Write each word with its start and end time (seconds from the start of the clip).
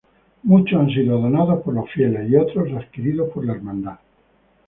Muchos 0.41 0.79
han 0.81 0.89
sido 0.89 1.19
donados 1.21 1.61
por 1.61 1.75
los 1.75 1.87
fieles 1.91 2.27
y 2.27 2.35
otros 2.35 2.73
adquiridos 2.73 3.29
por 3.31 3.45
la 3.45 3.53
Hermandad. 3.53 3.99